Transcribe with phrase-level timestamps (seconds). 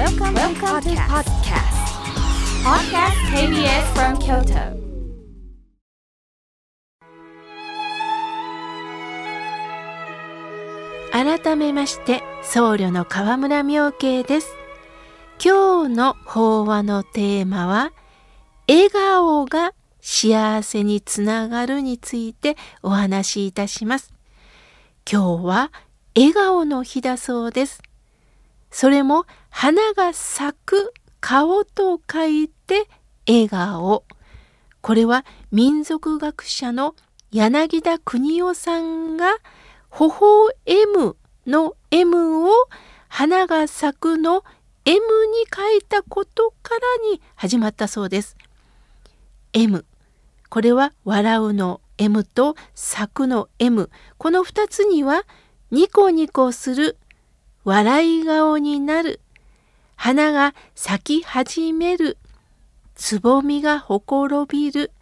[0.00, 1.76] Welcome, Welcome to podcast.
[2.64, 4.80] Podcast KBS from Kyoto.
[11.12, 14.56] 改めまして僧侶の河村明慶です
[15.44, 17.92] 今日の法話のテーマは
[18.68, 24.14] 笑顔が幸せにつながるについてお話しいたします
[25.06, 25.72] 今日は
[26.16, 27.82] 笑顔の日だそうです
[28.70, 32.86] それも花が咲く顔と書いて
[33.28, 34.04] 笑顔。
[34.80, 36.94] これは民族学者の
[37.30, 39.36] 柳田邦夫さんが
[39.92, 41.16] 「微笑む
[41.46, 42.52] の M を
[43.08, 44.44] 花が咲くの
[44.84, 45.00] M に
[45.54, 48.36] 書いたことからに始まったそうです。
[49.52, 49.84] M
[50.48, 55.24] これは笑うの M と咲くの M この2つには
[55.70, 56.98] ニコニコする
[57.64, 59.20] 笑い顔になる
[60.02, 62.16] 花が咲き始める。
[62.94, 64.92] つぼみがほころびる。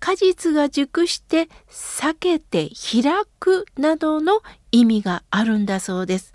[0.00, 6.34] 果実が熟して避けて開くなどの意味があるんだそうです。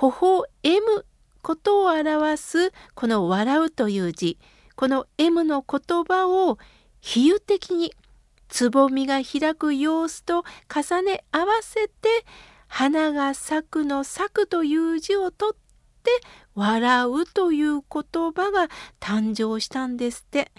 [0.00, 0.46] 微笑
[0.80, 1.04] む
[1.42, 4.38] ことを表すこの笑うという字。
[4.74, 6.56] この M の言葉を
[7.02, 7.92] 比喩的に
[8.48, 10.42] つぼみが開く様子と
[10.74, 12.24] 重ね合わせて
[12.66, 15.61] 花が咲くの咲くという字を取っ
[16.02, 16.10] て
[16.54, 17.82] 笑うという言
[18.32, 18.68] 葉が
[19.00, 20.50] 誕生したんですって。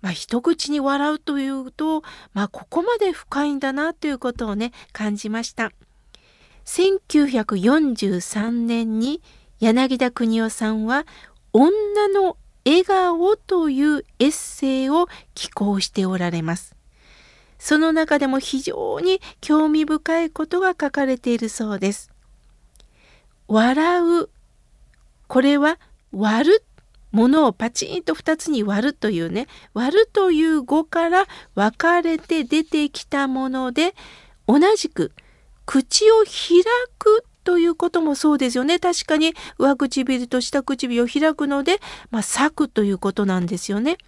[0.00, 5.72] まあ、一口に笑うというと、まあ、ここまで深いんだなということをね感じました。
[6.64, 9.20] 1943年に
[9.58, 11.06] 柳田邦夫さんは
[11.52, 16.76] 「女の笑顔」というエッセイを寄稿しておられます。
[17.58, 22.10] その中でも非常に興味深いことが書かれているそうです。
[23.48, 24.30] 笑う
[25.30, 25.78] これは
[26.10, 26.64] 割る
[27.12, 33.94] ものをパチンと2つに割るというね割るという語から分かれて出てきたもので
[34.48, 35.12] 同じく
[35.66, 36.64] 口を開
[36.98, 41.78] くということもそうですよね確かに上唇と下唇を開くので、
[42.10, 43.98] まあ、咲くということなんですよね。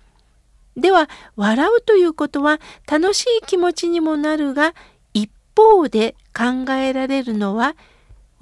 [0.77, 2.59] では笑うということは
[2.91, 4.75] 楽しい気持ちにもなるが
[5.15, 7.77] 一方で考えられるのは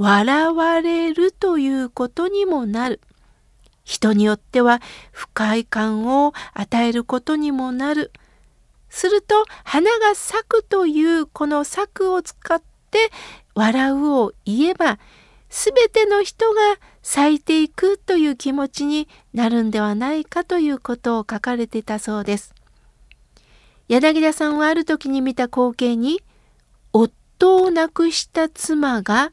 [0.00, 3.02] 笑われるということにもなる。
[3.84, 4.80] 人によっては
[5.12, 8.10] 不快感を与えることにもなる。
[8.88, 13.10] すると花が咲くというこの咲くを使って
[13.54, 14.98] 笑うを言えば
[15.50, 16.60] 全ての人が
[17.02, 22.54] 咲いていくという気持ちになるんではないかということを書かれてたそうです。
[23.88, 26.22] 柳田さんはある時に見た光景に
[26.94, 29.32] 夫を亡くした妻が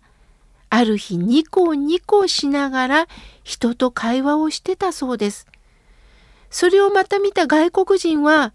[0.70, 3.08] ある日ニコニコしながら
[3.44, 5.48] 人と会話をしてたそうです。
[6.50, 8.54] それをまた見た外国人は、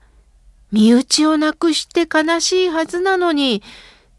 [0.70, 3.62] 身内を亡くして悲しいはずなのに、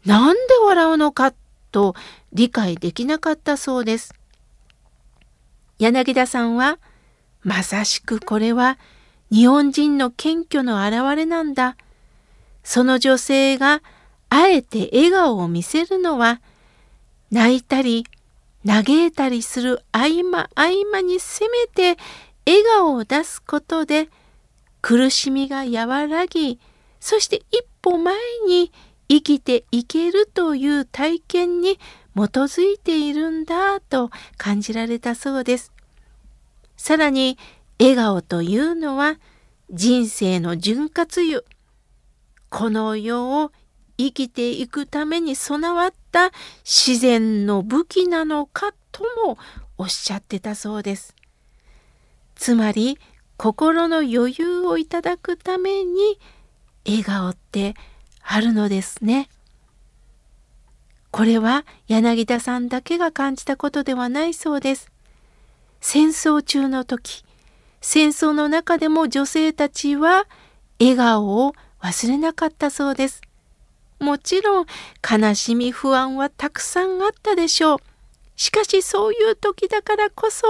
[0.04, 1.34] なんで笑うのか
[1.72, 1.94] と
[2.32, 4.14] 理解できなかったそうです。
[5.78, 6.78] 柳田さんは、
[7.42, 8.78] まさしくこれは
[9.30, 11.76] 日本人の謙虚の表れなんだ。
[12.62, 13.82] その女性が
[14.30, 16.40] あえて笑顔を見せるのは、
[17.34, 18.06] 泣いたり
[18.64, 22.00] 嘆いたりする合間合間にせめて
[22.46, 24.08] 笑顔を出すことで
[24.80, 26.60] 苦しみが和らぎ
[27.00, 28.14] そして一歩前
[28.46, 28.70] に
[29.08, 31.76] 生きていけるという体験に
[32.14, 35.72] 基づいているんだと感じられたそうです。
[36.76, 37.36] さらに
[37.80, 39.18] 笑顔というのは
[39.70, 41.42] 人生の潤滑油
[42.48, 43.50] この世を
[43.98, 46.30] 生きていくために備わった
[46.62, 49.36] 自然の武器なのかとも
[49.76, 51.16] おっしゃってたそうです。
[52.36, 52.98] つまり
[53.36, 56.20] 心の余裕をいただくために
[56.86, 57.74] 笑顔って
[58.22, 59.28] あるのですね。
[61.10, 64.92] これは柳田さんだけが感じたことではないそうです。
[65.80, 67.24] 戦争中の時、
[67.80, 70.26] 戦争の中でも女性たちは
[70.78, 73.20] 笑顔を忘れなかったそうです。
[74.04, 74.66] もちろん
[75.02, 77.78] 悲しみ不安はたくさんあったでしょう。
[78.36, 80.46] しかしそういう時だからこそ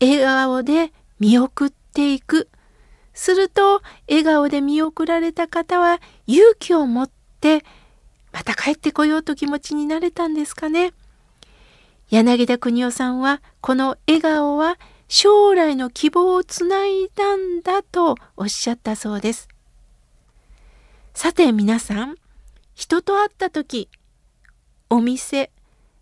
[0.00, 2.48] 笑顔で見送っていく。
[3.12, 7.64] すると笑顔で見送られた方は勇気を持って
[8.32, 10.92] また帰ってこようと気持ちになれたんですかね。
[12.10, 19.48] 柳田邦夫さんはこの笑顔は将来の希望をつないだんだとおっしゃったそうです。
[21.14, 22.16] さて皆さん
[22.74, 23.88] 人と会った時
[24.90, 25.50] お店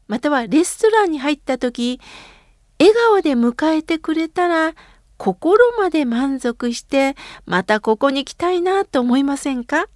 [0.09, 2.01] またはレストランに入った時
[2.79, 4.75] 笑顔で迎えてくれたら
[5.17, 7.15] 心まで満足して
[7.47, 9.87] またここに来たいなと思いませんか？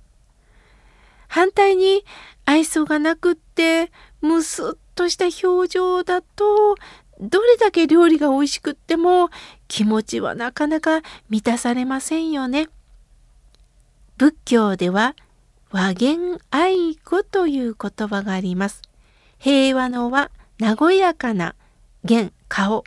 [1.26, 2.05] 反対に
[2.44, 3.90] 愛想がなくって
[4.20, 6.76] むすっとした表情だと
[7.20, 9.31] どれだけ料理が美味しくっても
[9.67, 12.69] 気持ちはなかなか満たされませんよね。
[14.17, 15.17] 仏教では
[15.78, 18.81] 和言愛語という言葉があります。
[19.38, 21.55] 平和の和、和やかな
[22.02, 22.82] 言、顔。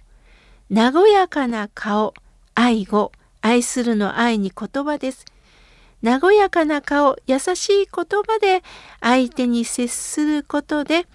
[0.72, 2.16] 和やかな顔、
[2.56, 5.26] 愛語、愛するの愛に言葉です。
[6.02, 8.64] 和やかな顔、優しい言葉で
[9.02, 11.06] 相手に接することで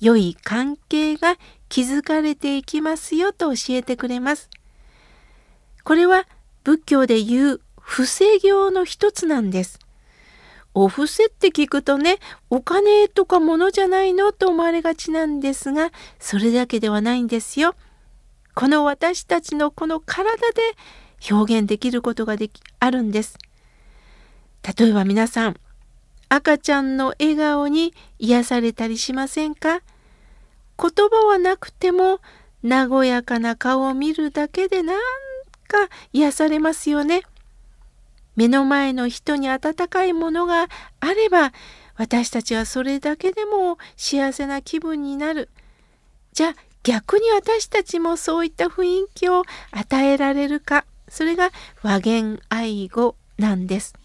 [0.00, 1.36] 良い関係が
[1.68, 4.48] 築かれていきますよと教えてくれます。
[5.84, 6.26] これは
[6.64, 9.78] 仏教で言う伏せ行の一つなんです。
[10.80, 12.18] お布施って聞くとね
[12.50, 14.32] お金とか物じゃないの？
[14.32, 15.90] と思われがちなんですが
[16.20, 17.74] それだけではないんですよ。
[18.54, 20.62] この私たちのこの体で
[21.30, 23.38] 表現できることができあるんです。
[24.78, 25.56] 例えば皆さん
[26.28, 29.80] 赤ちゃんの笑顔に癒されたりしませんか？
[30.80, 32.20] 言葉はなくても
[32.62, 34.96] 和やかな顔を見るだけでなん
[35.66, 37.22] か癒されますよね。
[38.38, 40.68] 目の前の人に温かいものが
[41.00, 41.52] あれば
[41.96, 45.48] 私たちはそれだけでも幸せな気分になる。
[46.34, 46.54] じゃあ
[46.84, 49.42] 逆に私たちもそういった雰囲気を
[49.72, 51.50] 与えられるかそれが
[51.82, 53.96] 和言愛語なんです。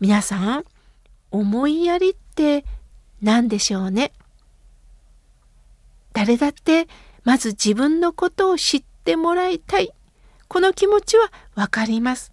[0.00, 0.64] 皆さん
[1.30, 2.64] 思いやりって
[3.22, 4.10] 何でしょうね？
[6.14, 6.88] 誰だって
[7.22, 9.92] まず自分のことを知ってもらいたい
[10.48, 12.32] この気持ちはわかります。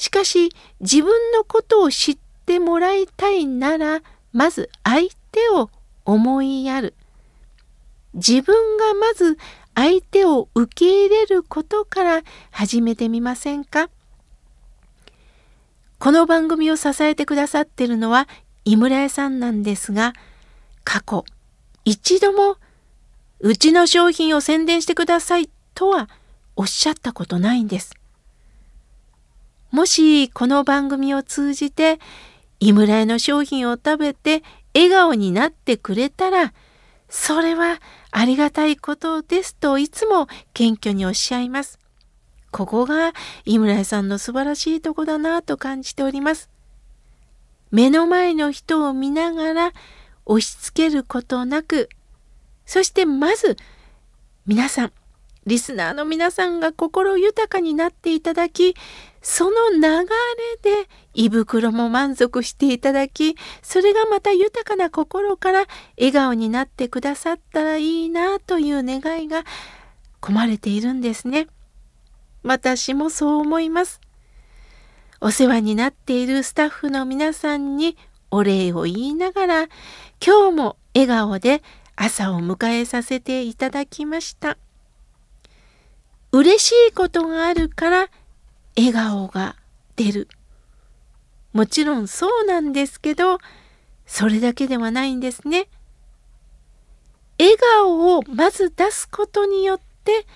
[0.00, 0.50] しかし
[0.80, 4.00] 自分のことを知ってもらいたいなら
[4.32, 5.68] まず相手を
[6.06, 6.94] 思いやる
[8.14, 9.36] 自分がまず
[9.74, 13.90] 相手を受け入れることから始めてみませんか？
[15.98, 18.26] この番組を支えてくださっているのは
[18.64, 20.14] 井村屋さんなんですが
[20.82, 21.26] 過去
[21.84, 22.56] 一度も
[23.40, 26.08] うちの商品を宣伝してくださいとは
[26.56, 27.99] おっしゃったことないんです。
[29.70, 32.00] もしこの番組を通じて
[32.58, 34.42] 井村屋の商品を食べて
[34.74, 36.52] 笑顔になってくれたら
[37.08, 37.80] それは
[38.10, 41.78] ありがたいことですといつも謙虚におっしゃいます。
[42.52, 43.12] ここが
[43.44, 46.50] 井村屋さんの素晴らしいとこだなと感じております。
[47.70, 49.72] 目の前の人を見ながら
[50.26, 51.88] 押し付けることなく
[52.66, 53.56] そしてまず
[54.46, 54.92] 皆さん
[55.46, 58.74] リスナーの皆さんが心豊かになっていただき
[59.22, 60.04] その流れ
[60.62, 65.66] で胃袋も満足していただきそれがまた豊かな心から
[65.98, 69.44] 笑顔になってくださったらいいなという願いが
[70.20, 71.48] 込まれているんですね。
[72.42, 74.00] 私もそう思います。
[75.20, 77.96] お世話になっているスタッフの皆さんに
[78.30, 79.68] お礼を言いながら
[80.24, 81.62] 今日も笑顔で
[81.96, 84.56] 朝を迎えさせていただきました。
[86.32, 88.08] 嬉しいことがあるから
[88.76, 89.56] 笑顔が
[89.96, 90.28] 出る。
[91.52, 93.38] もちろんそうなんですけど、
[94.06, 95.68] それだけではないんですね。
[97.38, 100.26] 笑顔をまず出すことによって、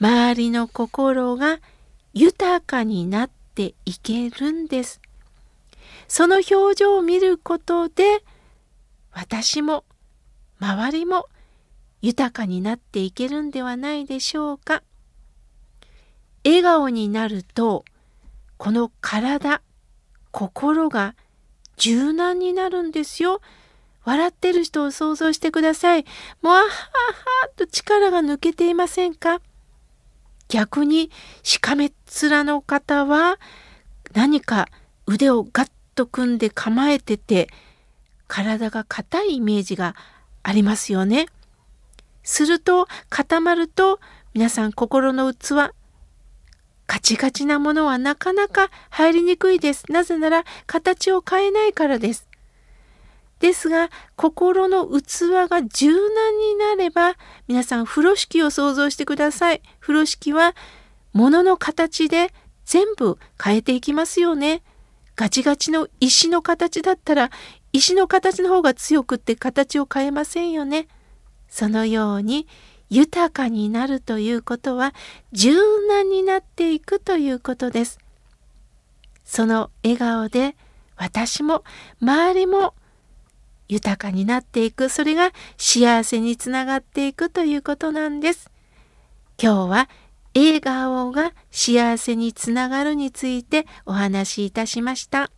[0.00, 1.60] 周りの心が
[2.12, 5.00] 豊かになっていけるんです。
[6.08, 8.22] その表情を見ることで、
[9.12, 9.84] 私も
[10.60, 11.26] 周りも
[12.00, 14.82] 豊かになっていけるんではないでしょうか。
[16.44, 17.84] 笑顔になると
[18.56, 19.62] この体
[20.30, 21.14] 心が
[21.76, 23.40] 柔軟になるんですよ。
[24.04, 26.04] 笑ってる人を想像してください。
[26.42, 26.68] もうあはは
[27.56, 29.40] と力が抜けていませんか？
[30.48, 31.10] 逆に
[31.42, 33.38] しかめっ面の方は
[34.12, 34.68] 何か
[35.06, 37.48] 腕をガッと組んで構えてて
[38.26, 39.94] 体が硬いイメージが
[40.42, 41.26] ありますよね。
[42.22, 44.00] すると固まると
[44.34, 45.72] 皆さん心の器
[46.92, 49.90] カチカチなものはなかなか入りにくいです。
[49.90, 52.28] なぜなら形を変えないからです。
[53.38, 57.14] ですが心の器が柔軟になれば
[57.48, 59.62] 皆さん風呂敷を想像してください。
[59.80, 60.54] 風呂敷は
[61.14, 62.30] 物の形で
[62.66, 64.62] 全部変えていきますよね。
[65.16, 67.30] ガチガチの石の形だったら
[67.72, 70.88] 石の形の方が強くって形を変えませんよね。
[71.48, 72.46] そのように
[72.92, 74.92] 豊かになるということは
[75.32, 75.54] 柔
[75.88, 77.98] 軟になっていくということです。
[79.24, 80.56] その笑顔で
[80.96, 81.64] 私も
[82.02, 82.74] 周りも
[83.66, 88.50] 豊かになっていくそれが幸せにつながっていくということなんです。
[89.42, 89.88] 今日は
[90.34, 95.30] 笑顔が幸せにつながるについてお話しいたしました。